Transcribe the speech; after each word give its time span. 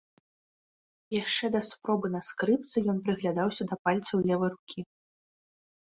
Яшчэ 1.23 1.45
да 1.57 1.61
спробы 1.67 2.07
на 2.15 2.21
скрыпцы 2.29 2.77
ён 2.95 3.03
прыглядаўся 3.09 3.63
да 3.73 3.81
пальцаў 3.89 4.17
левай 4.31 4.49
рукі. 4.55 4.79